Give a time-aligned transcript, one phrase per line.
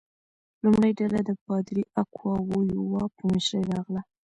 [0.63, 4.01] لومړۍ ډله د پادري اکواویوا په مشرۍ راغله.